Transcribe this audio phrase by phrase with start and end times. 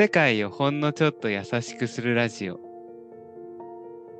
[0.00, 2.58] 世界をほんのちょっと優しくするラジオ。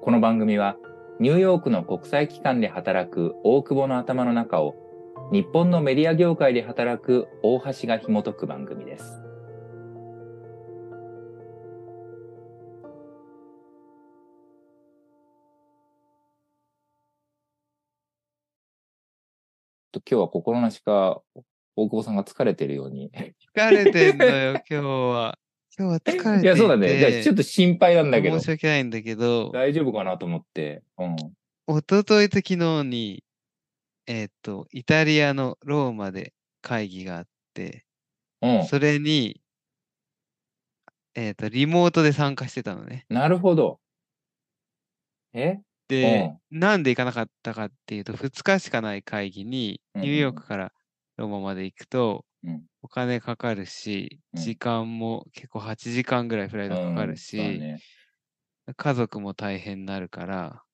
[0.03, 0.77] この番組は
[1.21, 4.75] ニューヨークの国際機関で働く大久保の頭の中を
[5.33, 9.23] 日本のメディア業界で働く大橋が紐解く番組です。
[19.93, 21.23] と今日は心なしか
[21.75, 23.11] 大久保さんが疲れてるように。
[23.57, 25.39] 疲れてんのよ、今日は。
[25.79, 26.99] 今日は疲れてい ていや、そうだね。
[26.99, 28.49] じゃあちょっと心配なんだけど申し。
[28.51, 30.83] 訳ないんだけど、大丈夫かなと思って。
[30.99, 31.17] うん。
[31.17, 33.25] 一昨日と昨日に、
[34.07, 37.85] えっ、と、イタリアのローマで会議があって、
[38.43, 38.67] うん。
[38.67, 39.41] それに、
[41.15, 43.07] えっ、と、リモートで参加してたのね。
[43.09, 43.81] なるほど。
[45.33, 45.61] え？
[45.89, 50.73] で、なんで行かなかったかっていうと、2日しかない会議に、うんニューヨークから
[51.17, 52.30] ローマまで行くと、うん
[52.83, 54.51] お金かかるし、うん。
[54.51, 57.83] 時間も結構8時間ぐらいフライトかかるうんし、ね。
[58.75, 60.65] 家族も大変になるから、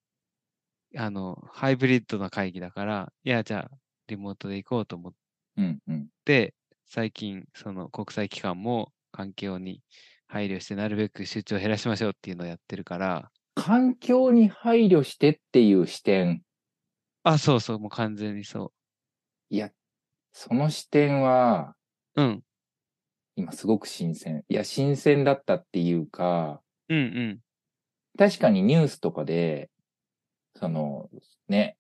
[0.97, 5.15] あの、ハイブリッドな会議だから、いや、じゃあ、リモートで行こうと思っ
[5.57, 6.11] うんうん。
[6.27, 9.83] て、最近、その国際機関も環境に
[10.27, 16.45] 配慮して、なるべく出張を減らしましょうっていうのをやってるから、環境に配慮してっていう視点。
[17.25, 18.73] あ、そうそう、もう完全にそ
[19.51, 19.73] いや、
[20.39, 21.75] その視点は、
[22.15, 22.23] う。
[22.23, 22.43] うん、
[23.37, 24.45] 今すごく新鮮。
[24.51, 27.41] いや、新鮮だったっていうか、うん、うん。
[28.19, 29.71] 確かにニュースとかで、
[30.55, 31.09] その、
[31.49, 31.79] ね、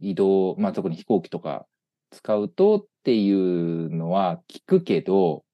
[0.00, 1.66] 移動、まあ、特に飛行機とか
[2.10, 5.46] 使うとっていうのは聞くけど、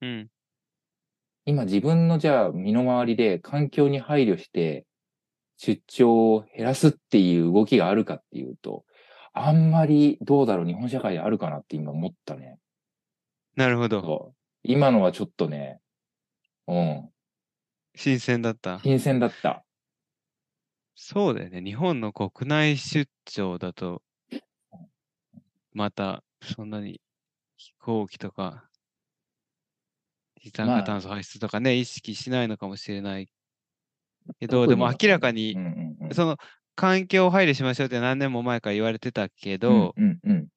[0.00, 0.28] うん。
[1.44, 4.86] 今自分のじゃあ身の回りで環境に配慮して
[5.56, 8.84] 出張を減らすっていう動きがあるかっていうと、
[9.46, 12.58] あんまりどうだろう日本社会であるかなって今思ったね。
[13.56, 14.34] なるほど。
[14.62, 15.80] 今のはちょっとね、
[16.66, 17.10] うん、
[17.94, 18.80] 新鮮だった。
[18.82, 19.64] 新鮮だった。
[20.94, 21.62] そうだよね。
[21.62, 24.02] 日本の国内出張だと、
[25.72, 27.00] また、そんなに
[27.56, 28.68] 飛行機とか、
[30.44, 33.28] 二酸まあ化炭素排出とかね、意識しないのかもしれない
[34.38, 36.14] けど、でも明らかにうん、うんうん。
[36.14, 36.36] その、
[36.78, 40.48] 環境を配慮しましょうって何年も前から言われてたけど、うんうん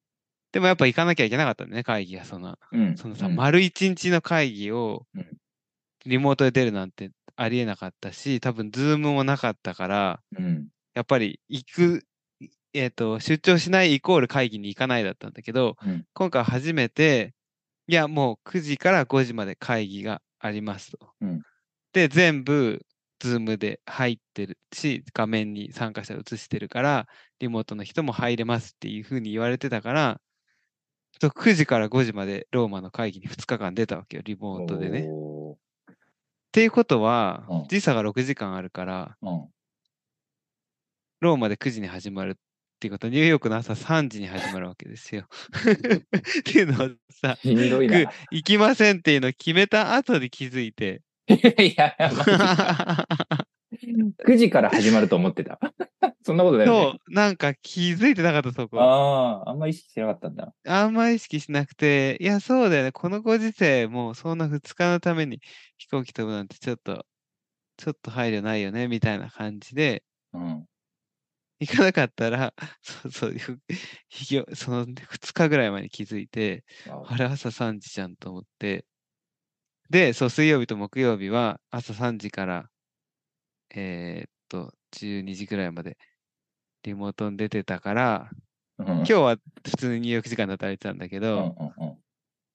[0.52, 2.26] でもやっぱ行かなきゃいけなかったんだね、会議が。
[2.26, 2.88] その、うん。
[2.88, 5.26] うんそのさ、うん丸一日の会議をうん
[6.04, 10.68] リモートで出るなんてありえなかったし、多分、ズームもなかったから、うん。
[10.94, 12.06] やっぱり行く、
[12.74, 17.34] えっ、と、出張しないイコール会議に行かないだったんだけど、うん今回初めて、
[17.88, 20.98] いや、もう9時から5時まで会議がありますと。
[21.20, 21.42] うん
[21.92, 22.84] で、全部、
[23.22, 27.06] Zoom で入ってるし、画面に参加者映してるから、
[27.38, 30.20] リモートの人も入れますっていうふうに言われてたから、
[31.20, 35.02] そう9時から5時までローマの会議に2日間出たわけよ、リモートでね。
[35.02, 35.56] っお
[36.50, 39.48] ていうことはうん、時差が6時間あるから、ーうん。
[41.20, 42.34] ローマで9時に始まるっ
[42.80, 45.28] ていうことは、ニューヨークの朝3時に始まるわけですよ。
[45.54, 47.38] っていうのをさ、
[48.32, 51.02] 行きませんっていうのを決めた後で気づいて。
[51.76, 53.46] や、マジか
[54.24, 55.58] 9時から始まると思ってた。
[56.24, 56.92] そんなことだよね。
[56.92, 58.80] そう、なんか気づいてなかった、そこ。
[58.80, 60.54] ああ、あんま意識してなかったんだ。
[60.66, 62.92] あんま意識しなくて、いや、そうだよね。
[62.92, 65.40] このご時世、もうそんな2日のために
[65.78, 67.06] 飛行機飛ぶなんてちょっと、
[67.76, 70.66] ちょっと配慮ないよね、みたいな感じで、うん。
[71.60, 73.36] 行かなかったら、 そうそう、
[74.54, 76.64] その2日ぐらい前に気づいて、
[77.06, 78.84] あれ朝3時じゃんと思って、
[79.92, 82.70] で、そう、水曜日と木曜日は朝3時から、
[83.74, 85.98] えーっと、12時ぐらいまで
[86.82, 88.30] リモートに出てたから、
[88.78, 91.98] うん、今日は普通に入浴時間で働いてたんだけうんうんど、うん。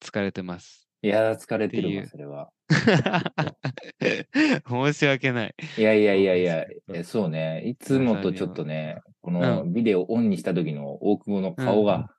[0.01, 0.89] 疲れてます。
[1.03, 2.49] いや、疲れてるわ、それは。
[4.67, 5.55] 申し訳ない。
[5.77, 6.65] いやいやいやいや
[7.03, 7.61] そう、ね。
[7.67, 12.09] いつもとちょっとね、このうビデオオンにした時の大久保の顔が、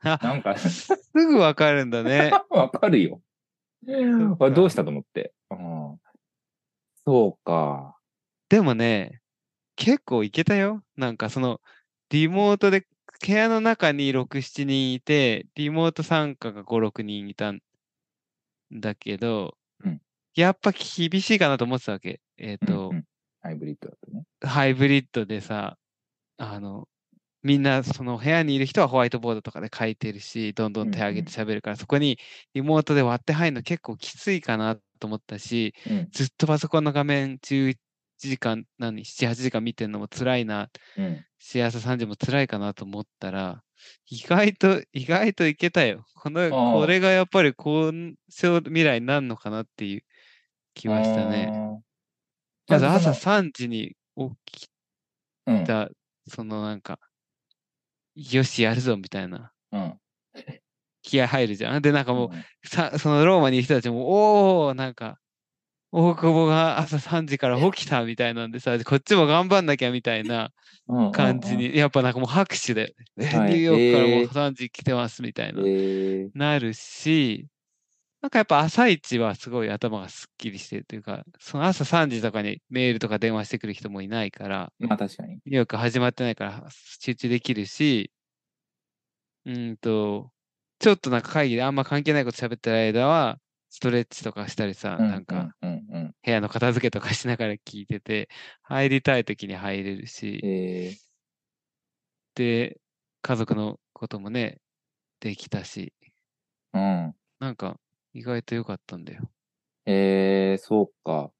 [0.00, 2.30] あなんか、 すぐわかるんだね。
[2.48, 3.20] わかるよ。
[4.40, 5.32] あどうしたと思って？
[5.50, 6.00] うん
[7.06, 7.96] そうか。
[8.48, 9.20] でもね、
[9.76, 10.82] 結構いけたよ。
[10.96, 11.60] なんかその、
[12.08, 12.86] リモートで
[13.26, 17.60] 部屋の中に6、7人いて、リモート参加が5、6人いたん
[18.72, 20.00] だけど、うん
[20.36, 22.20] やっぱ厳しいかなと思ってたわけ。
[22.38, 23.04] えっ、うんと、うん
[23.40, 24.24] ハイブリッドだとね。
[24.40, 25.76] ハイブリッドでさ、
[26.38, 26.88] あの、
[27.44, 32.18] みんなその部屋にいる人はホワイトボードとかで書いてるし、どんどん手挙げて喋るから、そこに
[32.54, 36.08] リモートで割って入るの結構きついかなと思ったし、うん。
[36.10, 37.76] ずっとパソコンの画面11
[38.18, 41.24] 時間、何、7、8時間見てるのも辛いな、うん。
[41.38, 43.62] 幸せ3時も辛いかなと思ったら、
[44.08, 46.06] 意外と、意外といけたよ。
[46.14, 47.92] この、これがやっぱりこう、
[48.30, 50.02] 将未来になるのかなっていう
[50.72, 51.52] 気はしたね。
[52.68, 54.68] まず朝そ3時に起き
[55.46, 55.64] のうん。
[55.66, 55.90] た、
[56.26, 56.98] そのなんか、
[58.16, 60.00] よし、やるぞみたいなうん。
[61.02, 61.82] 気合入るじゃん。
[61.82, 65.18] で、なんかもう、うんさそのローマにいる人たちも、おー、なんか、
[65.92, 70.50] 大久保が朝3時から起きたみたいなんでさ、こっちも頑張んなきゃみたいな
[70.88, 71.56] うん感じ。
[71.56, 77.48] に、やっぱなんかもう拍手で、えはいニューヨークからもうへー3時来てますみたいうんうんな、えーなるし、
[78.24, 85.34] なんかやっぱ朝一はすごい頭がすっきりしてるというか、その朝3時とかにメールとか電話してくる人もいないから、まあ確かに。
[85.34, 88.10] ニューヨーク始まってないから集中できるし、
[89.44, 90.30] うーんと、
[90.78, 93.36] ちょっとなんか会議であんま関係ないこと喋ってる間は、
[93.68, 95.50] ストレッチとかしたりさ、うなんか。
[95.60, 98.30] 部屋の片付けとかしながら聞いてて、
[98.62, 100.96] 入りたい時に入れるし、え
[102.36, 102.80] で、
[103.20, 104.62] 家族のこともね、
[105.20, 107.14] できたし、ー、うん。
[107.38, 107.78] なんか
[108.14, 109.28] 意外と良かったんだよ。
[109.86, 111.30] えー、そうか。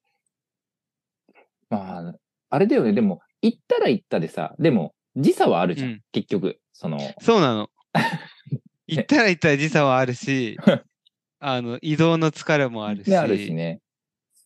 [1.71, 2.15] まあ、
[2.51, 2.93] あれだよね。
[2.93, 5.91] でも、行ったら行ったでさ、でも、時差はあるじゃん。
[5.91, 6.61] うん結局。
[6.73, 7.71] その、そうなの。
[8.87, 10.57] 行ったら行ったら時差はあるし、
[11.39, 13.81] あの、移動の疲れもあるし、ね、あるしね。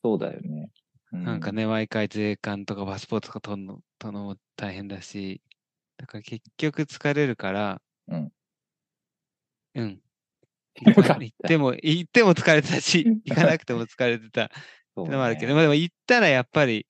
[0.02, 0.70] そうだよね。
[1.12, 1.52] うなんか。
[1.52, 5.40] ね、毎回税関とかパスポートとか取るの取るのも大変だし、
[5.96, 8.32] だから結局疲れるから、うん。
[9.74, 10.00] うん。
[10.86, 14.50] よかった行っても、行っても疲れてたし、行かなくても疲れてた
[14.94, 16.86] そうのもあるけど、ねまあでも行ったらやっぱり、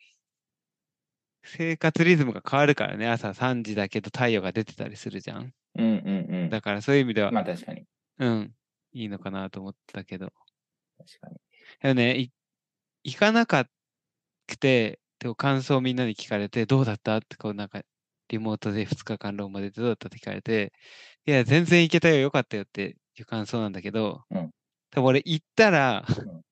[1.45, 5.53] 生活リズムが変わるからね、朝3時だけど太陽が出てたりするじゃん。
[5.77, 6.51] うんうんうん。
[6.51, 7.85] だからそういう意味では、まあ確かに。
[8.19, 8.53] うん、
[8.93, 10.33] いいのかなと思ったけど。
[10.99, 11.37] 確かに。
[11.81, 12.31] でもね、い
[13.05, 13.67] 行かなか
[14.47, 17.83] くて、でも感想をみんなに聞かれて、どうだったって、こうなんか、
[18.29, 20.73] リモートで2日間ローマでどうだったって聞かれて、
[21.27, 24.51] いや、全然行けたよ、よかったよっていう感想なんだけど、うん。
[24.91, 26.43] 多分俺行ったら、ん。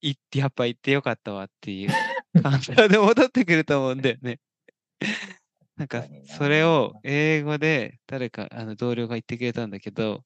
[0.00, 1.88] 行って、やっぱ行ってよかったわっていう
[2.42, 4.40] 感想で戻ってくると思うんだよね。
[5.76, 10.24] なんかそれを英語で誰か、あの同僚が言ってくれたんだけど、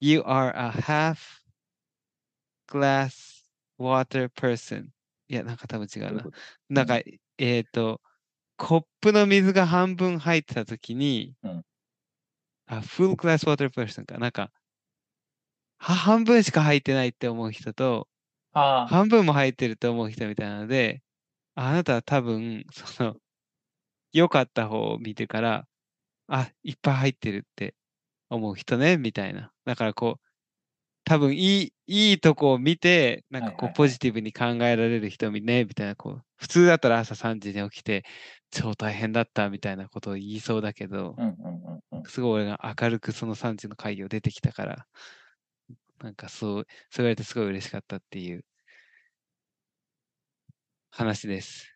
[0.00, 1.44] You are a half
[2.68, 3.44] glass
[3.78, 4.88] water person.
[5.28, 6.24] いや、なんか多分違うな。
[6.68, 7.00] なんか、
[7.38, 8.00] えっ、と、
[8.56, 11.64] コップの水が半分入ってたときに、うん。
[12.66, 14.18] あ、full glass water person か。
[14.18, 14.50] なんか、は
[15.92, 18.08] 半分しか入ってないって思う人と、
[18.84, 21.02] 半分も入ってると思う人みたいなので、
[21.56, 23.16] あなたは多分、その、
[24.12, 25.68] 良かった方を見てから、
[26.28, 27.76] あ、いっぱい入ってるって
[28.30, 29.52] 思う人ね、みたいな。
[29.66, 30.22] だからこう、
[31.04, 38.04] 多分いい、いいとこを見て、なんかこう、ポジティブに考えられる人みね、みたいな、こう、普通だったら朝3時に起きて、
[38.52, 41.20] 超大変だったみたいなことを言いそうだけど。
[42.08, 44.86] すごい俺が明るくその3時の会議を出てきたから、
[46.00, 48.44] なんかそう、そう言われてすごい嬉しかったっていう
[50.90, 51.66] 話です。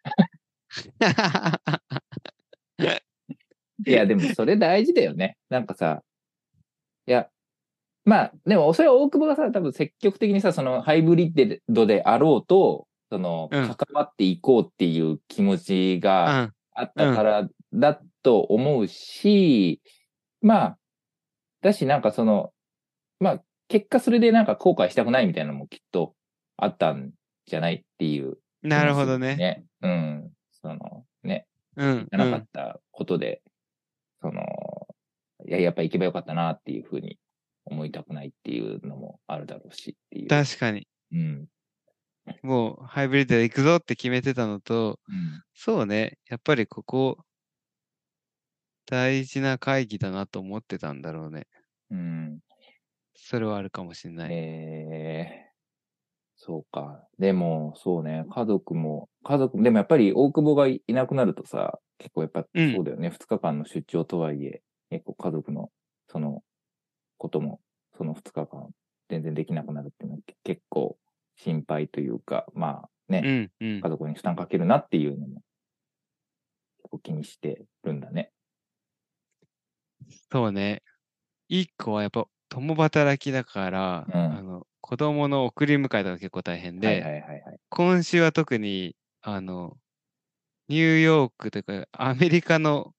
[3.87, 5.37] いや、でもそれ大事だよね。
[5.49, 6.03] なんかさ、
[7.07, 7.29] いや、
[8.05, 19.81] まあ、でもそれは大久保がさ、多分積極的にさ、そのハイブリッドであろうと、その、うん関わっていこうっていう気持ちうがん、あったからだと思うし、
[20.41, 20.79] まあ、
[21.63, 22.53] だしなんかその、
[23.21, 26.15] まあ、結果それでなんか後悔したくないみたいなのもきっと
[26.57, 27.13] あったん
[27.47, 28.39] じゃないっていう。
[28.63, 29.37] なるほどね。
[29.37, 29.65] ね。
[29.83, 30.31] うん。
[30.51, 31.47] その、ね。
[31.77, 32.09] うん。
[32.11, 33.43] じゃなかったことで、
[34.21, 34.43] その、
[35.47, 37.19] いや、やっぱ行けばよかったなっていうふうに
[37.65, 40.29] 思いたくないっていうのもあるだろうしっていう。
[40.29, 40.87] 確かに。
[41.13, 41.47] うん。
[42.43, 45.43] もうハイブリッドで行くぞって決めてたのと、うん。
[45.55, 46.19] そうね。
[46.29, 47.19] やっぱりここ、
[48.87, 51.47] 大事な会議だなと思ってたんだろうね。
[51.91, 52.39] うん。
[53.29, 54.31] それはあるかもしれない。
[54.33, 57.07] えー、そうか。
[57.19, 63.11] でも、そうね、家族も、家族も、でもやっぱり大久保がいなくなるとさ、結構やっぱうんそうだよね。
[63.11, 65.71] 二、日間の出張とはいえ、結構家族の、
[66.11, 66.43] その、
[67.19, 67.61] ことも、
[67.99, 68.71] その二日間、
[69.11, 70.97] 全然できなくなるっていうのは結構
[71.37, 73.91] 心配というか、まあね、うん、うん家。
[73.91, 75.43] 族に負担かけるなっていうのも、
[76.79, 78.31] 結構気にしてるんだね。
[80.33, 80.83] そうね。
[81.51, 87.43] 一個はやっぱ共働きだから、うんあの子供の送り迎えとか結構大変で、はいはいはいはい。
[87.69, 89.77] 今週は特に、あの、
[90.69, 92.95] ニューヨークというか、アメリカの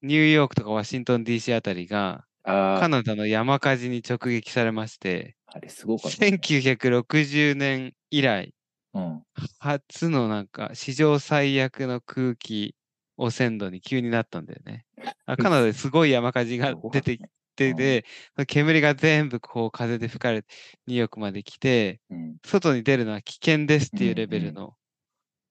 [0.00, 6.28] ニューヨークとかワシントン DC あたりが、カナダの山火事に直撃されまして、あれすごかった、ね。
[6.28, 8.54] 1960年以来、
[8.94, 9.22] うん。
[9.58, 12.74] 初のなんか史上最悪の空気
[13.16, 14.86] 汚染度に急になったんだよね。
[15.26, 17.18] あカナダですごい山火事が出て
[17.70, 20.54] きててて、煙が全部こう風で吹かれて、
[20.86, 22.36] ニューヨークまで来て、うん。
[22.44, 24.42] 外に出るのは危険ですっていうレベうん。
[24.44, 24.76] うんルの、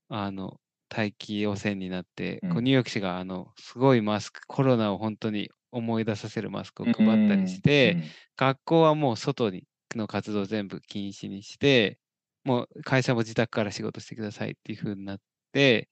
[0.09, 2.65] あの、大気汚染になって、こううん。
[2.65, 7.99] ニューヨーク市があの、すごいマスク、コロナを本当に思い出させるマスクを配ったりして、
[8.37, 9.65] 学校はもう外に
[9.95, 11.99] の活動全部禁止にして、
[12.43, 15.19] もう会社も自宅から仕事してくださいっていう風になっ
[15.53, 15.89] て、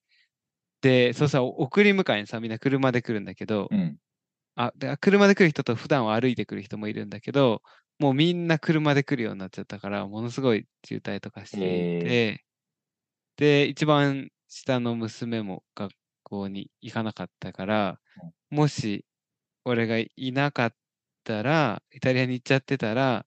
[0.82, 4.00] で、そうさ、送り迎えにさ、みんな車で来るんだけど、うん。
[4.60, 4.68] うん。
[4.68, 7.62] あ、で車で来る人と普段は歩いてくる人もいるんだけど、
[8.00, 12.46] もうみんな車で来るようになっちゃったから、ものすごい渋滞とかしていて、
[13.38, 18.02] で、一番下の娘も学校に行かなかったから、
[18.50, 19.06] もし
[19.66, 20.76] 俺がいなかっ
[21.24, 23.26] たら、イタリアに行っちゃってたら、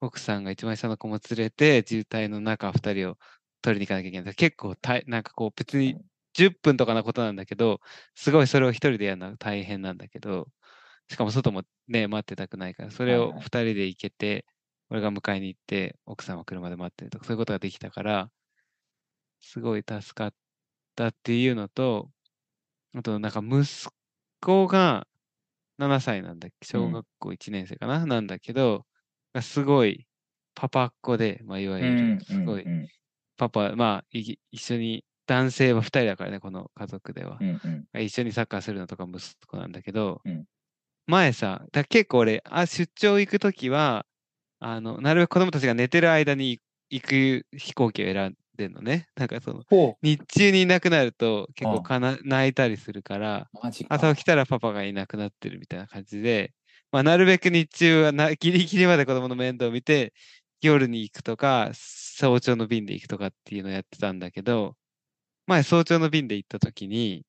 [0.00, 3.18] 奥さんが一番下の子も連れて、渋滞の中二人を
[3.62, 4.34] 取りに行かなきゃいけない。
[4.34, 5.98] 結構たい、なんかこう別に
[6.34, 7.80] 10分とかなことなんだけど、
[8.14, 10.48] すごいそれを一人でやるのは大変なんだけど、
[11.08, 14.46] しかも外もね、待ってたくないから、それを二人で行けて、
[14.90, 18.30] 俺が迎えに行って、奥さんは車で待ってるとか、そういうことができたから、
[19.40, 20.34] すごい助かっ
[20.96, 22.10] たっていうのと、
[22.94, 23.88] あとなんか息
[24.40, 25.06] 子が
[25.78, 28.86] 7歳なんだっけ、小学校1年生かな、なんだけど、
[29.32, 30.06] がすごい
[30.54, 32.72] パパっ子で、まあ、いわゆうんる、すごいうん。
[32.72, 32.88] うん
[33.36, 37.38] パパ、まあ、い一緒に、男性は2人だからね、この家族では。
[37.40, 37.60] うん
[37.92, 38.00] うん。
[38.00, 40.44] 一緒にサッカーするのとか息子なんだけど、うん
[41.06, 44.06] 前さ、だ結構俺、あ、出張行くときは、
[44.60, 49.08] あの、なるべく子供たちが寝てる間に行く飛行機を選んでんのね。
[49.16, 53.50] なんかその、ほ日中にいなくなると結うん構かな、泣いたりするから。
[53.88, 56.54] 朝起きたらパパがいなくなってるみたいな感じで、
[56.92, 60.14] まあ、なるべく日中はな ギリギリまで子供の面倒を見て、
[60.62, 64.76] 夜に行くとか、早朝の便で行くとかっていうのをやってたんだけど、
[65.46, 67.24] 前早朝の便で行った時に、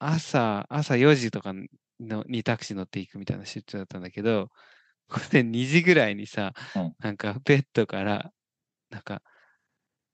[0.00, 1.54] 朝、朝4時とか
[2.08, 4.48] のにタクシー乗っていくみたいな出張だったんだけど、
[5.08, 6.96] これ2時ぐらいにさ、うん。
[7.00, 8.32] なんかベッドから、
[8.90, 9.22] なんか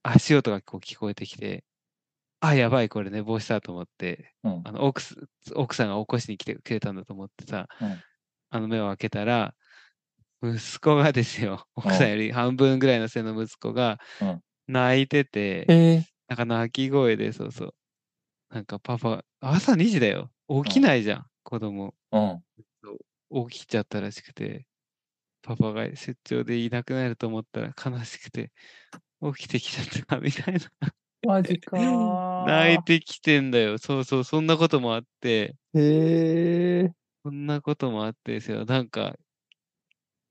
[0.03, 1.65] 足音がこう聞こえてきて、
[2.41, 4.63] あ、やばい、これ寝坊したと思って、うん。
[4.65, 5.17] あの奥す
[5.55, 8.03] 奥さんが起こしに来てくれたんだと思ってさ、うん。
[8.51, 9.55] あの目を開けたら、
[10.43, 14.43] 息子がですよ、奥さんより半分ぐらいの背の息子がうん。
[14.69, 17.75] 泣いてて、えなんか泣き声で、そうそう。
[18.51, 20.31] なんかパパ、朝2時だよ。
[20.65, 21.95] 起きないじゃん、子供。
[22.13, 22.41] ー、
[23.33, 23.49] うん。
[23.49, 24.67] 起きちゃったらしくて、
[25.41, 28.53] パパが出張でいなくなると思ったら悲しくて、
[29.35, 30.61] 起きてきちゃったみたいな。
[31.23, 32.45] マジかー。
[32.45, 33.79] 泣いてきてんだよ。
[33.79, 36.93] そうそう、そんなこともあって、へえ。
[37.25, 38.67] そんなこともあってですよ。
[38.67, 39.17] なんか、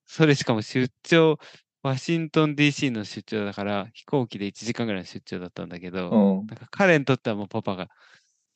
[0.05, 1.39] それしかも出張、
[1.81, 6.45] ワシントン DC の出張だから、飛行機で1時間ぐらいの出張だったんだけど、うん。
[6.45, 7.89] なんか彼にとってはもうパパが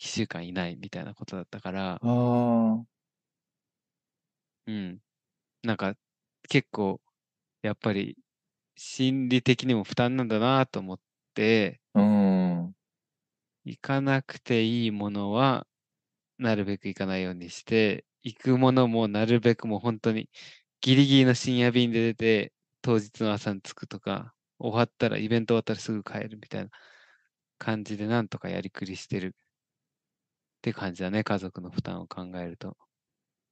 [0.02, 3.02] 1週間いないみたいなことだったから、ああ。
[4.68, 5.02] うん。
[5.64, 5.96] なんか
[6.50, 7.02] 結構、
[7.64, 8.18] やっぱり
[8.78, 11.00] 心理的にも負担なんだなと思っ
[11.36, 12.76] て、うん。
[13.66, 15.68] 行かなくていいものは、
[16.40, 20.30] なるべく行かないようにして、行くものもなるべくもう本当に
[20.82, 26.72] ギリギリの深夜便で出て、当日の朝に着くとか、終わったら、イベント終わったらすぐ帰るみたいな
[27.60, 29.36] 感じでなんとかやりくりしてる
[30.62, 32.78] って感じだね、家族の負担を考えると。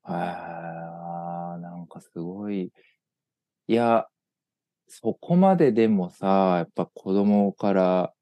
[0.03, 2.71] ああ、なんかすごい。
[3.67, 4.07] いや、
[4.87, 8.13] そこまででもさ、やっぱ子供から、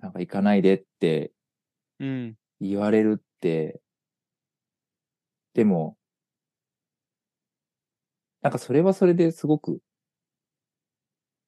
[0.00, 1.32] なんか行かないでって
[1.98, 2.36] うん。
[2.60, 3.80] 言われるって、
[5.54, 5.98] でも、
[8.42, 9.80] なんかそれはそれですごく、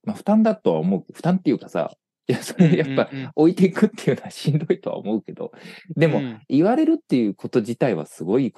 [0.04, 1.12] まあ負担だとは思う。
[1.12, 1.96] 負担っていうかさ、
[2.30, 5.52] いや、それやっぱ置いていくっていうのはしんどいとは思うけど、
[5.96, 8.52] でも、うん言われるっていうこと自体はすごい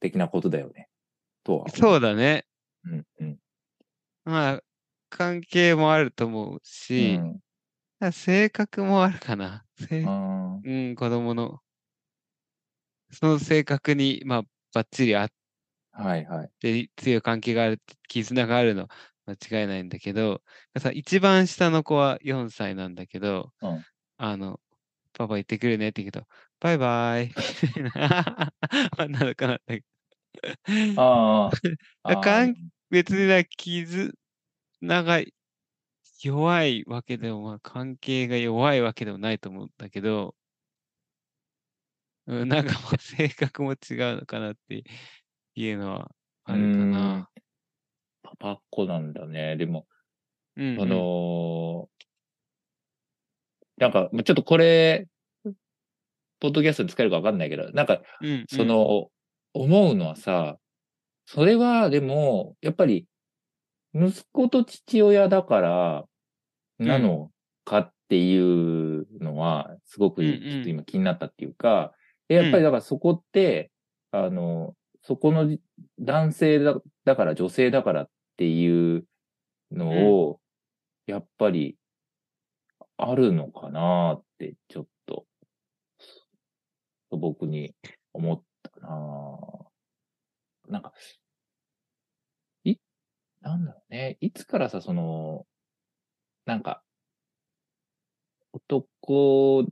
[0.00, 0.88] 的なことだよね。
[1.42, 1.68] とは。
[1.68, 2.44] そうだね。
[2.84, 3.38] うん、うん。
[4.24, 4.60] まあ、
[5.10, 7.40] 関係もあると思うし、うん
[8.12, 9.64] 性格もあるかな。
[9.90, 11.60] うん、子供の。
[13.10, 14.42] その性格に、まあ、
[14.74, 15.28] ばっちりあっ
[15.92, 16.50] はいはい。
[16.60, 18.88] て、強い関係がある、絆があるの、
[19.26, 20.42] 間違いないんだけど、
[20.78, 23.84] さ、一番下の子は4歳なんだけど、うん
[24.16, 24.60] あの、
[25.12, 26.26] パパ行ってくるねって言うけど、
[26.60, 27.32] バイバイ。
[28.98, 29.84] 女 の子なんだけ
[30.94, 31.02] ど。
[31.02, 31.50] ああ。
[32.02, 32.54] あかん
[32.90, 34.12] 別にな、絆
[34.80, 35.22] が
[36.22, 40.34] 弱いわけでも、まあ、関係が弱いわけでもないと思うんだけど、
[42.26, 43.76] うん、なんかもう性格も違う
[44.16, 44.84] のかなって
[45.54, 46.10] いうのは
[46.44, 47.30] あるかな。
[48.24, 49.56] パパっ子なんだね。
[49.56, 49.86] でも、
[50.56, 50.82] うん、うん。
[50.82, 52.04] あのー
[53.76, 55.08] なんか、まあちょっとこれ、
[56.38, 59.08] ポッドキャストで使えるかわかんないけど、なんか、うん、その、
[59.52, 60.58] 思うのはさ、
[61.26, 63.06] それは、でも、やっぱり、
[63.94, 66.04] 息子と父親だから、
[66.78, 67.30] なの
[67.64, 70.40] かっていうのは、すごくうんうん。
[70.40, 71.92] ちょっと今気になったっていうか、
[72.28, 73.70] でやっぱりだからそこって、
[74.10, 75.60] あの、そこのじ
[76.00, 79.06] 男性だだから女性だからっていう
[79.70, 80.40] のを、
[81.06, 81.76] やっぱり
[82.96, 85.26] あるのかなって、ちょっと、
[87.10, 87.74] 僕に
[88.12, 89.38] 思ったな
[90.68, 90.92] なんか、
[92.64, 92.76] い、
[93.40, 94.16] なんだろうね。
[94.20, 95.46] いつからさ、その、
[96.46, 96.82] なんか、
[98.52, 99.62] 男、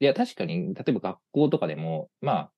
[0.00, 2.51] いや、確かに、例えば学校とかでも、まあ、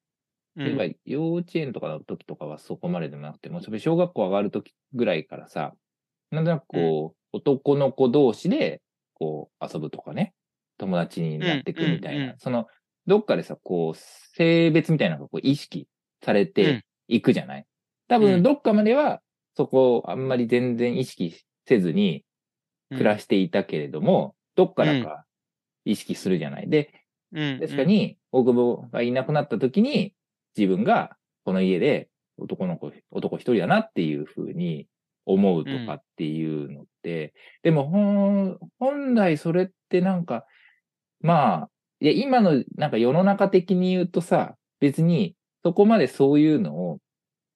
[0.63, 5.75] 例えば幼稚園とかの時とかはそこまででもなくても、それ小学校上がる時ぐらいからさ、
[6.31, 8.83] なんとなくこう、男の子同士で、
[9.15, 10.35] こう、遊ぶとかね、
[10.79, 12.67] 友達になっていくみたいな、その、
[13.07, 15.89] どっかでさ、こう、性別みたいなのがこう意識
[16.23, 16.81] されうん。
[16.81, 17.67] ていくじゃない、
[18.09, 18.41] 多うん。
[18.41, 19.23] 分、どっかまでは、
[19.57, 21.35] そこをあんまり全然意識
[21.67, 22.25] せずに
[22.95, 25.27] 暮らしていたけれども、どっからか
[25.85, 26.71] 意識するじゃない？
[26.71, 27.61] で、うん。
[27.61, 30.15] 確かに、大久保がいなくなった時に、
[30.57, 32.09] 自分がこの家で
[32.39, 34.87] 男の子、男一人だなっていうふうに
[35.27, 40.45] 思うとかっていうのって、でも本、本来それってなんか、
[41.21, 41.71] まあ、
[42.01, 46.99] いや、今のなんか世の中的に言うとさ、別にそこまでそういうのを、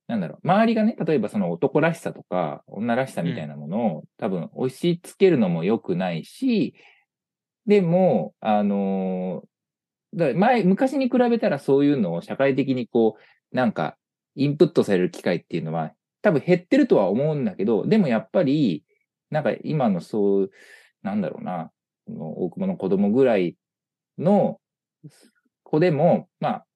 [0.07, 6.75] なんだろう、周りがね、例えばその男らしさとか女らしさみたいなものを、多分押し付けるのも良くないし、
[7.67, 9.43] でも、あの
[10.14, 13.16] だ前、昔に比べたらそういうのを社会的にこ
[13.52, 13.96] う、なんか、
[14.34, 18.84] インプットされる機会っていうのは、多分減ってるとは思うんだけど、でもやっぱり、
[19.30, 20.50] なんか今のそう、
[21.02, 21.70] なんだろうな、
[22.08, 23.56] の大久保の子供ぐらい
[24.18, 24.60] の
[25.62, 26.66] 子でも、まあ、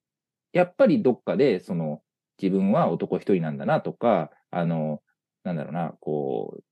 [0.53, 2.03] やっぱりどっかで、その、
[2.41, 5.01] 自分は男一人なんだなとか、あの、
[5.45, 6.63] なんだろうな、こう、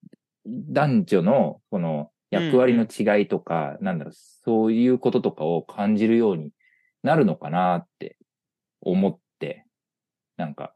[0.47, 6.53] 男女の、この、役割の違いとか、なんだろう、そういうこととかを感じるように
[7.03, 8.17] なるのかなって
[8.81, 9.67] 思って、
[10.37, 10.73] なんか、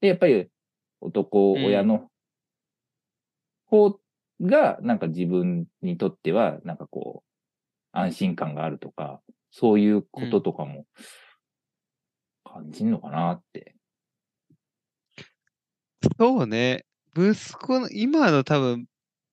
[0.00, 0.48] で、やっぱり
[1.00, 2.10] 男親の
[3.66, 3.98] 方
[4.40, 7.28] が、なんか自分にとっては、なんかこう、
[7.92, 10.84] 安心感があるとか、そういうこととかも
[12.44, 13.74] 感じるのかなって。
[16.18, 16.84] そうね。
[17.16, 18.86] 息子の、今の多分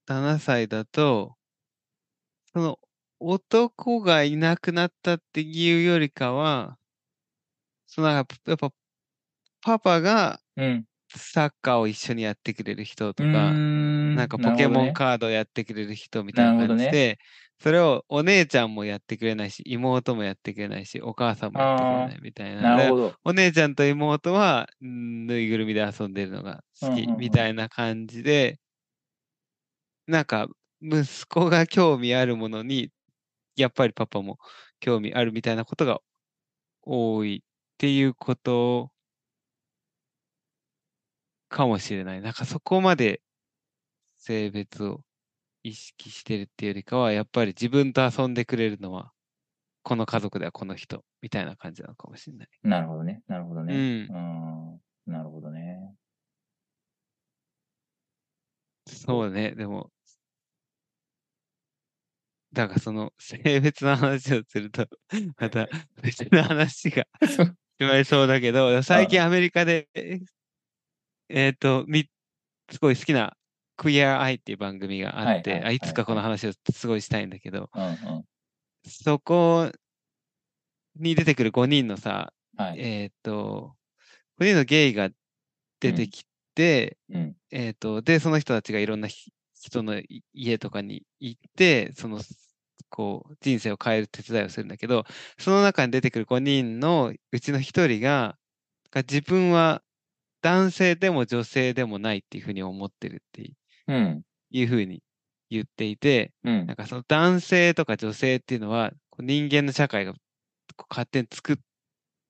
[0.08, 1.36] 7歳だと、
[2.56, 2.80] その
[3.20, 6.80] 男がいなくなったっていうよりかは、
[7.88, 8.70] そのなんかやっぱ
[9.62, 10.88] パパがうん。
[11.16, 13.62] サッカーを一緒にやってくれる人とか、
[14.16, 17.20] んなんかポケモンカードをやってくれる人みたいな感じで、
[17.62, 22.68] それをお姉ちゃんもやってくれないし、妹もやってくれないし、お母さんもやってくれないみたいな。
[22.68, 23.20] でなるほど。
[23.26, 28.60] お姉ちゃんと妹は、んぬいぐるみで遊んでるのが好きみたいな感じで、
[30.08, 30.48] なんか
[30.82, 32.92] 息子が興味あるものに、
[33.56, 34.40] やっぱりパパも
[34.80, 36.02] 興味あるみたいなことが
[36.84, 38.92] 多いっていうこと
[41.50, 42.22] かもしれない。
[42.22, 43.22] なんかそこまで
[44.16, 45.02] 性別を
[45.64, 49.12] 意識してるっていうよりかは、やっぱり自分と遊んでくれるのは、
[49.84, 52.50] この家族ではこの人みたいな感じなのかもしれない。
[52.64, 53.24] なるほどね。
[53.28, 53.76] なるほどね。
[53.76, 55.12] うんうん。
[55.12, 55.96] なるほどね。
[58.88, 59.92] そうね、でも、
[62.56, 64.88] だからその性別の話をすると、
[65.38, 65.68] また
[66.02, 69.90] 別の話が決まりそうだけど、最近アメリカで、
[71.30, 72.10] えっ、と、み、
[72.72, 73.36] すごい好きな
[73.76, 78.26] クイアアイっていう番組があって、はいはいはいあいつかこの話をすごいしたいんだけど、うんうん。
[78.88, 79.70] そこ
[80.96, 82.80] に出てくる5人のさ、はい。
[82.80, 83.76] えっ、と、
[84.40, 85.10] 5人のゲイが
[85.82, 87.36] 出てきて、うん。
[87.52, 89.34] えっ、と、で、その人たちがいろんなひ
[89.66, 92.22] 人のい家とかに行って、その、
[92.96, 95.06] こう、人生を変える手伝いをするんだけど、
[95.38, 98.38] その中に出てくる5人のうちの1人が、
[98.92, 99.84] が自分は
[100.42, 103.52] 男性でも女性でもないっていうふうに思ってるって
[103.88, 104.26] うん。
[104.52, 105.04] いうふうに
[105.50, 106.76] 言っていて、うんなん。
[106.76, 110.14] かその男性とか女性っていうのは、こう人間の社会が
[110.90, 111.58] 勝手に作っ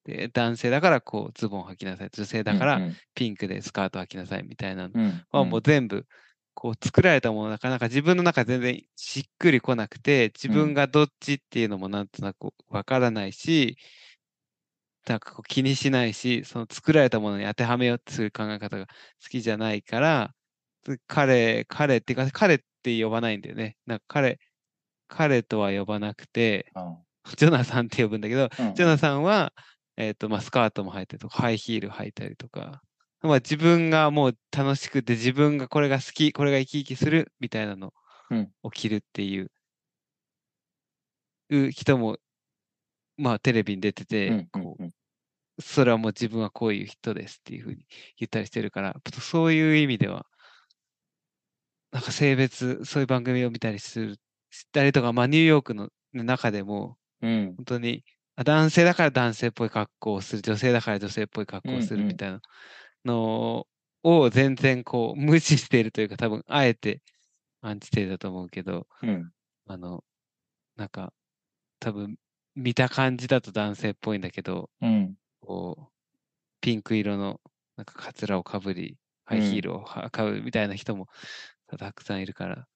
[0.06, 5.26] て、男性だからこうズボン履きなさい、女性だからうんピンクでスカート履きなさいみたいなのうん。
[5.32, 6.06] はもう全部
[6.56, 13.78] こう作られたものだからなんか自分の中で全然しっくりこなくて自分がどっちっていうのもなんとなくわからないし、
[15.08, 18.88] なんかこう気にしないしその作られたものに当てはめようってする考え方が
[19.22, 20.32] 好きじゃないから
[20.84, 23.78] つ彼彼ってか彼って呼ばないんだよね。
[23.86, 24.40] なんか彼
[25.10, 26.98] 彼とは呼ばなくてうん。
[27.38, 28.76] ジョナサンって呼ぶんだけどうん。
[28.76, 29.54] ジョナサンは、
[29.98, 32.82] えっとまあ、スカートも履いたりとかハイヒール履いたりとか
[33.26, 37.94] まあ自分がもう楽しくて、自分がこれが好き、これが生き生きするみたいなの
[38.30, 39.52] うん起きるっていう、
[41.50, 42.18] う人も、
[43.18, 44.92] まあテレビに出てて、うんうんこううん
[45.60, 47.86] それはもう自分はこういう人ですっていうふうに
[48.18, 50.26] 言ったりしてるから、そういう意味では、
[51.92, 54.16] なんか性別、そういう番組を見たりする、
[54.50, 57.54] したりとか、まあニューヨークの中でも、うん。
[57.56, 58.04] 本当に、
[58.36, 62.42] あ男性だから男性っぽい格好をする、女性だから女性っぽい格好をするみたいな
[63.06, 63.68] の
[64.04, 67.02] を全然こう無視しているというか、多分あえて
[67.62, 69.32] アンチテーゼだと思うけど、うん。
[69.68, 70.04] あの、
[70.78, 71.14] なんか、
[71.80, 72.18] 多分
[72.56, 75.18] 見た感じだと男性っぽいんだけど、うん。
[75.42, 75.94] こう、
[76.62, 77.42] ピンク色の
[77.78, 81.08] なんかカツラをかぶり、ハイヒールをはかぶるみたいな人も
[81.80, 82.68] たくさんいるから、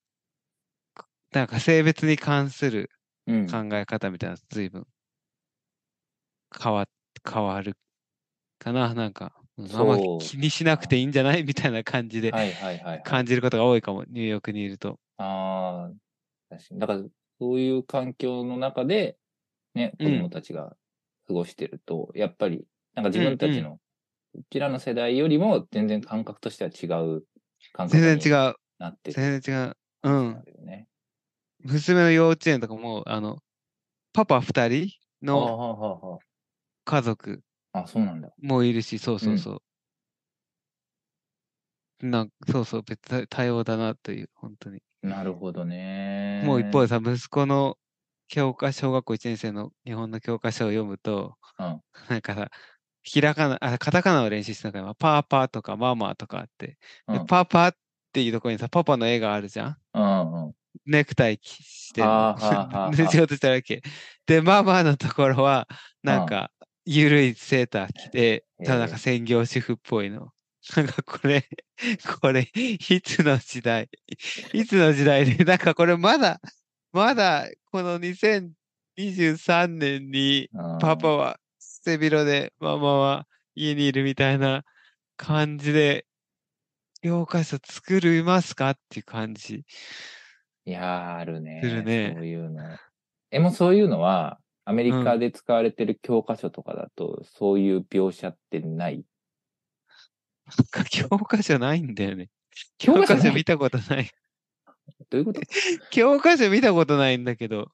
[1.31, 2.91] なんか性別に関する
[3.27, 3.47] うん。
[3.47, 4.85] 考え方みたいなの随分
[6.61, 6.87] 変わ
[7.27, 7.75] 変わる
[8.59, 9.38] かな、なんか、うん
[9.73, 11.43] あんま気にしなくていいんじゃない？
[11.43, 12.35] みたいな感じで。
[13.03, 14.99] 感じることが多いかも、ニューヨークにいると。
[15.17, 15.95] ああ、
[16.49, 16.79] 確かに。
[16.81, 17.03] だから、
[17.39, 19.17] そういう環境の中で、
[19.75, 20.77] ね、子うん供たちが
[21.27, 23.79] 過ごしてると、やっぱり、なんか自分たちの、
[24.35, 27.25] うちらの世代よりも全然感覚としては違う
[27.73, 28.55] 感覚に全然違う。
[28.79, 29.15] なってる。
[29.15, 29.77] 全然違う。
[30.03, 30.45] うあん。
[30.63, 30.87] ね。
[31.63, 33.37] 娘の幼稚園とかも、あの、
[34.13, 34.89] パパ二人
[35.23, 35.53] の
[36.85, 37.41] 家族
[37.73, 37.79] あ。
[37.81, 38.33] あ、そうなんだ。
[38.41, 39.61] もいるし、そうそうそう。
[42.01, 44.81] なんそうそう、別に多様だなという、本当に。
[45.01, 46.43] なるほどね。
[46.45, 47.77] もう一方でさ、息子の
[48.27, 52.49] 教科、小学校1年生の日本の教科書を読むと、うんなんかさ、
[53.03, 56.79] ひらがな、あ、カタカナを練習してたから、パーパーとかママとかあって、
[57.11, 57.77] でうんパーパーっ
[58.13, 60.55] ていうところにさ、パパの絵があるじゃんうんうん。
[60.85, 62.01] ネクタイ着して
[62.97, 63.81] で仕事したわけ。
[64.25, 65.67] で、ママのところは、
[66.03, 66.51] なんか、
[66.85, 70.31] ゆるいセーター着て、ただなんか専業主婦っぽいの。
[70.75, 71.47] なんかこれ、
[72.21, 73.89] これ、いつの時代？
[74.53, 76.41] いつの時代で、 なんかこれまだ、
[76.91, 84.63] まだ、この2023年に、うんパパは背広で、ママは家にいるみたいな
[85.17, 86.05] 感じで、
[87.01, 88.71] 教科書作りますか？
[88.71, 89.65] っていう感じ。
[90.65, 91.61] いやー、あるね。
[91.63, 92.77] するねそういうの。
[93.31, 99.03] え、もうそういうのは、アメリカで使われてる教科書とかだと、そういう描写ってない
[100.45, 102.29] なんか教科書ないんだよね。
[102.77, 104.11] 教科書見たことない。
[105.09, 105.41] どういうこと？
[105.89, 107.71] 教科書見たことないんだけど、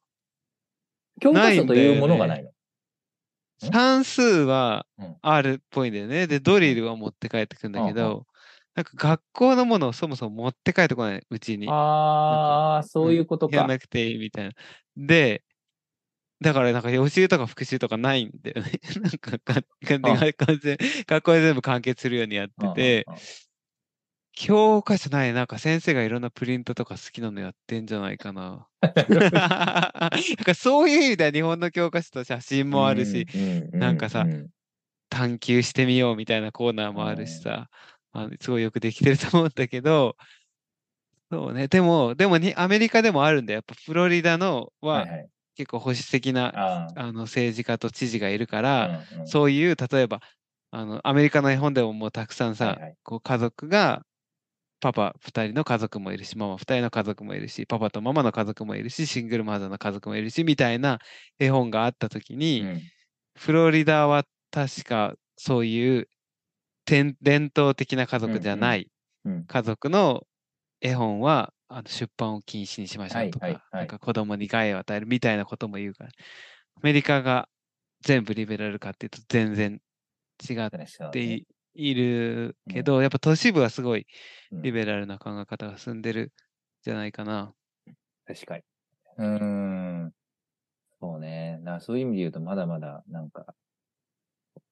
[1.19, 2.49] 教科書というものがないの。
[2.49, 2.53] ん
[3.73, 6.27] 算数はうんあるっぽいんだよね。
[6.27, 8.25] で、ドリルは持って帰ってくるんだけうんど、
[8.73, 11.67] なんか学校のものをそもそも持って帰ってこないうちに。
[11.69, 13.57] ああ、そういうことか。
[13.57, 14.51] やんなくていいみたいな。
[14.95, 15.43] で、
[16.41, 18.71] だからなんか予習とか復習とかないんだよね。
[19.01, 19.61] なんかか
[20.01, 23.09] あ完全学校で全部完結するようにやってて、
[24.33, 28.67] 教科書ない、なんか先生がいろんなプリントとか好きなのやってんじゃないかな。
[29.09, 33.27] なんかそういう意味では日本の教科書と写真もあるし、、
[33.77, 34.29] なんかさ
[35.09, 37.69] 探求してみようみたいなコーナーもあるしさ、
[38.13, 40.17] あのすごいよくできてると思うんだけど、
[41.31, 43.57] そうね、でも、でもにアメリカでもあるんだよ。
[43.57, 45.29] やっぱフロリダのはいはい。
[45.55, 49.25] 結構保守的なああの政治家と知事がいるかあら、うんうん。
[49.25, 50.21] そういう、例えば、
[50.71, 52.97] あの、アメリカの絵本でももうたくさんさ、はいはい。
[53.03, 54.03] こう家族が、
[54.81, 60.99] パパ2人の家族もいるし、ママ2人の家族もいるし、パパとママの家族もいるし、シングルマザーの家族もいるし、みたいな
[61.39, 62.91] 絵本があったときに、うん。
[63.37, 66.09] フロリダは確かそういう
[66.85, 68.89] 伝伝統的な家族じゃない
[69.25, 69.47] うん。
[69.47, 70.23] 家族の
[70.81, 76.09] 絵本はあの出版を禁止にしましょうとか、はいはいはいなんか子供に害を与えるみたいなことも言うから、
[76.75, 77.49] アメリカが
[78.01, 79.81] 全部リベラルかっていうと全然
[80.49, 80.71] 違っ
[81.11, 84.07] ていいるけど、やっぱ都市部はすごい
[84.51, 86.31] うんリベラルな考え方が進んでるん
[86.83, 87.55] じゃないかな。
[88.25, 88.63] 確かに。
[89.17, 90.13] うーん。
[91.01, 91.59] そうね。
[91.61, 93.55] なそういう意味で言うと、まだまだ、なんか、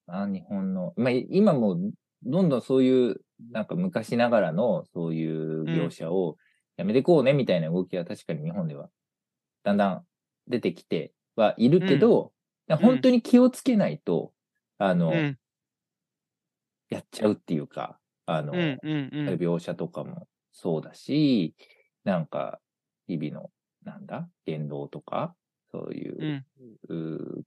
[0.07, 1.77] あ日本の、まあ、い今も、
[2.23, 6.37] どんどんそういう、なんか昔ながらの、そういう描写を
[6.77, 8.89] やめてこうね、みたいな動きは確かに日本では、
[9.63, 10.05] だんだん
[10.47, 12.31] 出てきてはいるけど、
[12.73, 12.77] ん。
[12.77, 14.31] 本当に気をつけないと、
[14.77, 15.37] あの、うん、
[16.89, 19.27] やっちゃうっていうか、あの、うん、うん、うん。
[19.35, 21.55] 描写とかもそうだし、
[22.03, 22.59] なんか、
[23.07, 23.51] 日々の、
[23.83, 25.35] なんだ、言動とか、
[25.71, 26.45] そういう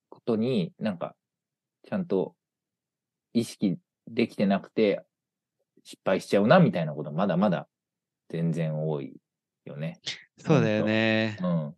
[0.09, 1.15] ことに、なんか、
[1.89, 2.35] ちゃんと
[3.33, 5.05] 意識できてなくて、
[5.85, 7.69] 失敗しちゃうな、みたいなこと、まだまだ
[8.29, 9.21] 全然多い
[9.65, 10.01] よね。
[10.39, 11.39] そうだよね。
[11.41, 11.75] うん。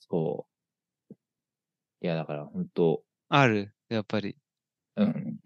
[0.00, 0.46] そ
[1.10, 1.14] う。
[2.00, 4.36] いや、だから本当ある、やっぱり。
[4.96, 5.38] うん。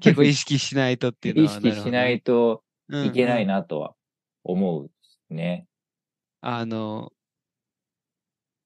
[0.00, 1.52] 結構意識しないとっていうの意は。
[1.60, 3.94] 識しないとといけないなとは
[4.44, 4.90] 思う
[5.28, 5.66] ね。
[6.40, 7.12] あの、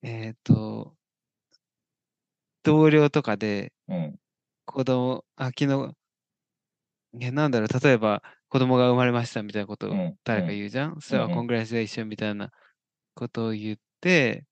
[0.03, 0.95] えっ、と、
[2.63, 4.19] 同僚とかでうん。
[4.67, 5.95] 子供、あ、昨日、
[7.19, 8.23] いや、なんだろう、例えば
[8.55, 11.33] 子供が生まれましたみたいなことをうん誰か言うじゃん、それはうん。
[11.33, 12.53] うんコングレーションみたいな
[13.15, 14.45] ことを言って、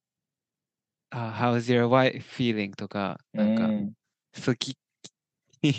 [1.10, 2.74] あ、How's your wife feeling?
[2.74, 3.92] とか、なんか、うん
[4.34, 4.76] そうき
[5.62, 5.72] 聞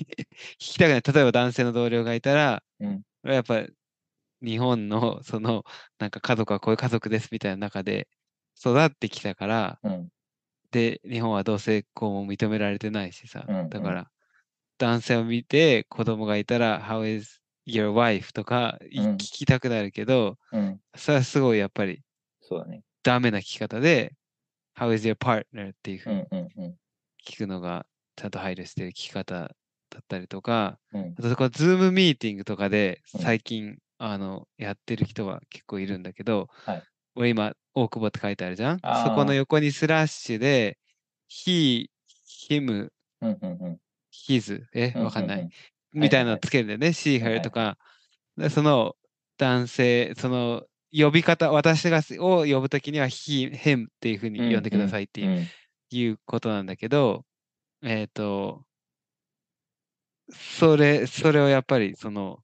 [0.58, 1.02] きたくない。
[1.02, 3.04] 例えば男性の同僚がいたら、うん。
[3.24, 3.66] やっぱ
[4.44, 5.64] 日本のその
[6.00, 8.10] なんか家族はこういう家族ですみたいな中で
[8.60, 10.10] 育ってきたから、うん。
[10.72, 13.70] で、日本は同性婚も認められてないしさ、うんうん。
[13.70, 14.12] だから
[14.80, 18.34] 男性を見て子供がいたら、How is your wife?
[18.34, 20.80] とか聞きたくなるけど、うん。
[20.96, 22.02] それはすごいやっぱり
[22.42, 22.84] そうだね。
[23.04, 24.14] ダメな聞き方で、
[24.78, 25.72] How is your partner?
[25.72, 26.76] っていうふううにんうんうん。
[27.26, 29.34] 聞くのがちゃんと配慮してる聞き方
[29.90, 36.84] だったりとか、うんあとこのズームミーティングとかでうん最近、あのやってる人は結構いるんだけど、はい
[37.16, 38.80] 俺今、大久保って書いてあるじゃん？
[39.06, 40.80] そこの横にスラッシュで、
[41.30, 41.88] he,
[42.50, 42.90] him,
[43.22, 43.78] うんうんうん。
[44.12, 45.50] his, え、うんわかんない。
[45.94, 46.88] うんみたいなのつけるんだよね。
[46.88, 47.78] いは her いとか。
[48.38, 48.96] でその
[49.38, 55.22] 男性、その呼び方、私がすを呼ぶときには he, him っていうふうに呼んでくださいって
[55.90, 57.26] いうことなんだけど、
[57.84, 58.64] えっ、と、
[60.32, 62.40] それ、それをやっぱり、その、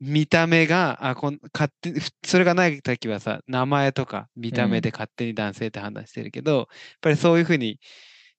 [0.00, 1.92] 見た目が、あ、こん、勝手
[2.24, 6.66] それがないときはさ、名前とか見た目で勝手に男性って判断してるけど、やっ
[7.00, 7.80] ぱりそういうふうに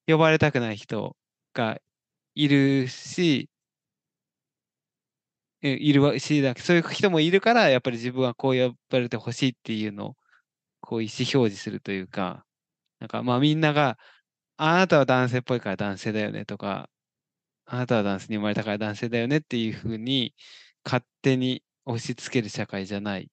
[0.07, 1.17] 呼ばれたくない人
[1.53, 1.79] が
[2.35, 3.48] いるし、え
[5.61, 10.15] いるわし、だそういう人もいるから、やっぱり自分はこう呼ばれてほしいっていうのを、
[10.81, 12.45] こう意思表示するというか、
[12.99, 13.97] なんかまあみんなが、
[14.57, 16.89] あなたは男性っぽいから男性だよねとか、
[17.65, 20.33] あなたは男性に生まれたから男性だよねっていうふうに
[20.85, 23.29] 勝手に押し付ける社会じゃない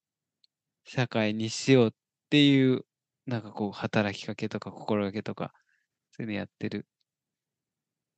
[0.85, 1.91] 社会にしようっ
[2.29, 2.85] ていう
[3.27, 5.53] なんかこう働きかけとか心がけとか
[6.11, 6.85] そういうのやってる。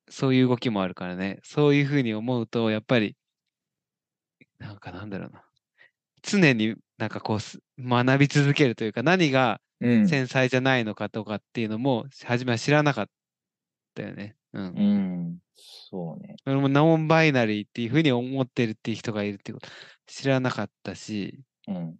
[0.10, 1.40] そういう動きもあるからね。
[1.44, 3.16] そういうふうに思うとやっぱり
[4.60, 5.44] なんかなんだろうな
[6.22, 10.08] 常になんかこうす学び続けるというか何がうん。
[10.10, 13.06] 繊細じゃないのかとかっていうのも初めは知らなかっ
[13.96, 14.36] たよね。
[14.52, 15.38] うんうん。
[15.56, 16.36] そうね。
[16.46, 19.70] 俺もノンバイナリーっていうふうに思ってるっていう人がいるっていうこと
[20.08, 21.96] 知らなかったし、うん。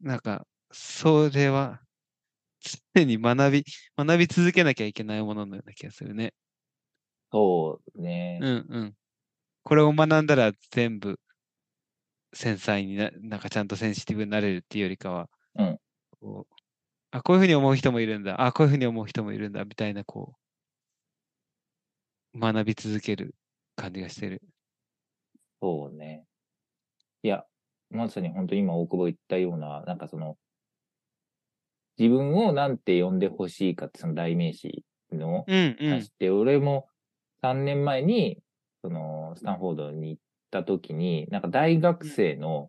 [0.00, 1.80] なんか、それは
[2.94, 3.64] 常に学び、
[3.96, 6.34] 学び続けなきゃいけないもののような気がするね。
[7.32, 8.38] そうね。
[8.42, 8.94] うんうん。
[9.64, 11.18] これを学んだら全部
[12.34, 15.78] 繊細にな、なんかちゃんとセンシティブになれるっていうよりかは、うん
[16.20, 16.54] こう
[17.12, 18.44] あ、こういうふうに思う人もいるんだ。
[18.44, 19.64] あ、こういうふうに思う人もいるんだ。
[19.64, 20.34] みたいな、こ
[22.34, 23.34] う、学び続ける
[23.76, 24.42] 感じがしてる。
[25.62, 26.24] そうね。
[27.22, 27.44] いや、
[27.90, 30.36] まさに本当に今大久保言ったような、なんかその、
[31.98, 35.90] 自分をなんて呼んでほしいかってその代名詞のうんうん。
[35.90, 36.88] 話して、俺も
[37.40, 38.43] 3年前に、
[38.84, 42.68] その、スタンフォードに行った時に、なんか大学生の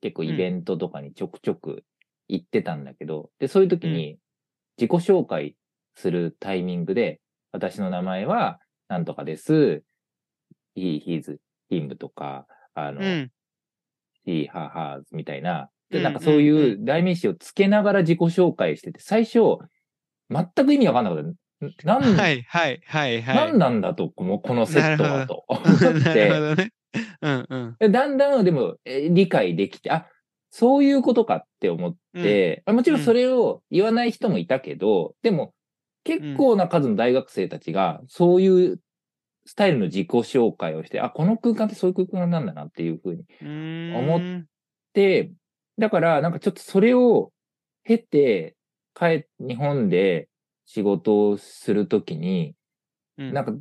[0.00, 1.84] 結構イベントとかにちょくちょく
[2.28, 4.16] 行ってたんだけど、で、そういう時に
[4.78, 5.56] 自己紹介
[5.94, 7.20] するタイミングで、
[7.52, 9.82] 私の名前はなんとかです、
[10.74, 11.36] he, his,
[11.70, 13.30] him とか、あの、うん。
[14.26, 19.58] he, her, hers みたいな、で、うんなんかそういう代名詞をつけながら自己紹介してて、最初、
[20.30, 21.30] 全く意味わかんなかった。
[21.84, 23.36] なん、はいはいはいはい。
[23.36, 25.44] 何なんだと、このセットはと。
[25.48, 26.70] 思っなるほて、 どね。
[27.22, 27.76] うんうん。
[27.78, 30.06] でだんだんでもえー理解できて、あ、
[30.50, 35.54] そういうことかって思って、あもちろんそれを言わない人もいたけど、でも
[36.04, 38.80] 結構な数の大学生たちがそういう
[39.44, 43.24] スタイルの自己紹介をして、あ、この空間ってそういう空間なんだなっていうふうに
[43.94, 44.44] 思っ
[44.94, 45.30] で、
[45.78, 47.32] だからなんかちょっとそれを
[47.84, 48.56] 経て、
[48.94, 50.28] 帰っ日本で
[50.72, 52.54] 仕事をするときに、
[53.18, 53.32] うん。
[53.32, 53.52] なんか、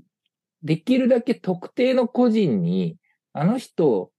[0.62, 2.98] できるだけ特定の個人に、
[3.34, 4.12] あの人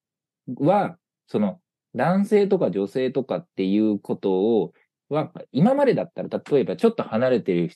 [0.57, 0.97] は、
[1.29, 1.61] その、
[1.95, 4.73] 男性とか女性とかっていうことを、
[5.09, 7.71] は、今までだったら、例えばちょっと離れてる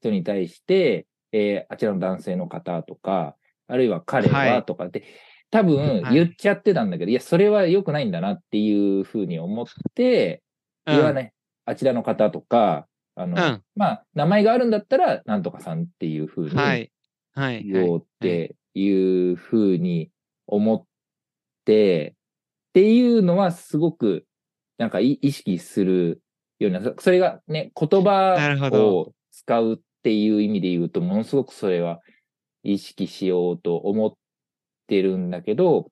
[0.00, 4.64] 人に対して、えーあちらの男性の方とか、あるいは彼ははい。
[4.64, 5.04] とかって、
[5.50, 6.14] 多分はい。
[6.14, 10.42] 言っちゃってたんだけど、いや、それは良くないんだなっていうふうに思って、
[10.86, 11.32] 言わない。
[11.66, 16.90] あちらの方とか、あの、うんまあ、名前があるんだったら、なんとかさんっていうふうに、はい。
[17.34, 17.64] はい。
[17.64, 20.10] 言おうっていうふうに
[20.46, 20.84] 思っ
[21.64, 22.14] て、
[22.70, 24.26] っていうのはすごく
[24.78, 26.22] なんかい意識する
[26.58, 32.00] ような、そそれがね、言葉どを使うっていう意味で言うと、ものすごくそれは
[32.62, 34.12] 意識しようと思っ
[34.86, 35.90] てるんだけど、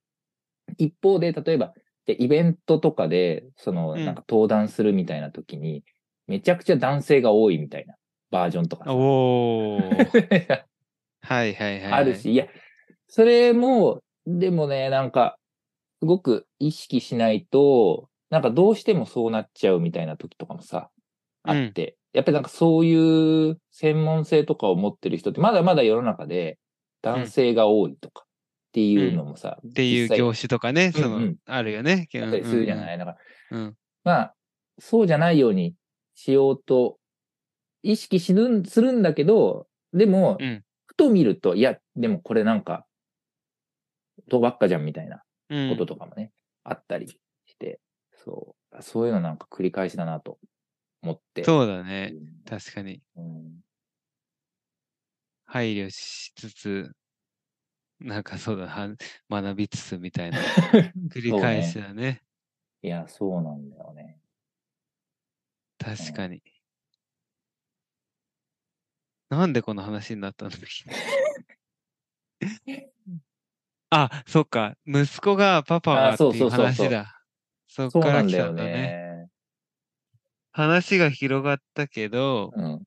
[0.79, 1.73] 一方で、例えば、
[2.05, 5.85] でイベントとかで、その、うんなんか登壇するみたいな時に、
[6.27, 7.95] めちゃくちゃ男性が多いみたいな
[8.31, 10.65] バージョンとかさおー。
[11.23, 11.93] はいはいはいはい。
[11.93, 12.47] あるし、いや、
[13.09, 15.39] それも、でもね、なんか、
[16.01, 20.91] すごく意識しないと、なんかどうしてもそうなっちゃうみたいな時とかもさ、
[21.45, 26.59] あって、やっぱりなんかそういう専門性とかを持ってる人って、まだまだ世の中で
[27.03, 28.29] 男性が多いとかっ
[28.73, 32.09] ていうのもさ、っていう業種とかね、その、うんうんあるよね。
[32.15, 33.17] あったりするじゃない、だか
[33.51, 33.77] ら、うん。
[34.03, 34.35] まあ、
[34.79, 35.75] そうじゃないように
[36.15, 36.99] しようと
[37.83, 38.27] 意識し
[38.67, 42.87] するんだけど、でも、うんふと見ると、いや、でもこれなんか、
[44.31, 45.71] とばっかじゃんみたいなうん。
[45.71, 46.33] こととかもね、
[46.65, 47.19] あったりし
[47.59, 47.81] て、
[48.13, 50.39] そう、そういうのなんか繰り返しだなと
[51.03, 51.43] 思って。
[51.45, 52.13] そうだね。
[52.15, 53.03] うん確かに。
[53.17, 53.61] うん
[55.45, 56.93] 配慮しつつ、
[58.01, 58.89] なんかそうだ、は
[59.31, 60.39] 学びつつみたいな
[61.11, 62.23] 繰り返しそうねだね。
[62.83, 64.22] いや、そうなんだよね。
[65.83, 66.43] 確かに。
[69.31, 70.93] なんでこの話になったんだっけ？
[73.91, 74.77] あ、そっか。
[74.87, 77.23] 息子がパパがあっていう話だ。
[77.67, 78.73] そっから来たんだね。
[78.73, 79.29] ね。
[80.53, 82.83] 話が広がったけど、うん。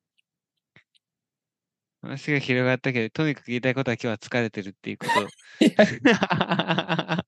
[2.02, 5.28] 話が広がったけど、とにかく言いたいことは今日は疲れてるっていうこと。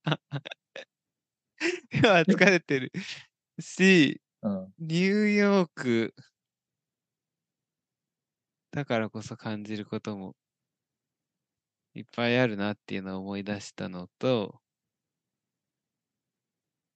[1.92, 2.92] 今日は疲れてる
[3.60, 4.74] し、うん。
[4.80, 6.16] ニューヨーク
[8.72, 10.38] だからこそ感じることも
[11.96, 14.62] いっぱいあるなっていうのを思い出したのと、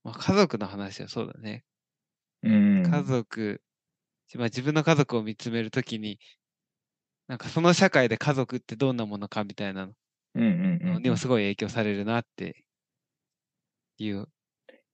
[0.03, 1.65] まあ、家族の話はそうだね。
[2.43, 3.01] うん。
[3.01, 3.61] 家族、
[4.35, 6.19] まあ、自分の家族を見つめるときに、
[7.27, 9.91] なんかその社会で家族ってどんなものかみたいな
[10.35, 10.93] うんうんうん。
[10.93, 12.65] のにもすごい影響されるなって
[13.97, 14.27] いう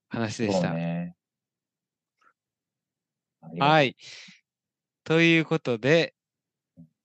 [0.10, 0.79] 話でした。
[0.79, 1.16] ね。
[3.41, 3.95] はい。
[5.04, 6.13] ということで、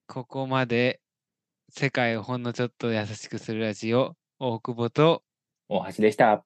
[0.07, 0.99] ここまで
[1.69, 5.23] 世界をほんのちょっと優しくするラジオ、大久保と
[5.69, 6.45] 大橋でした。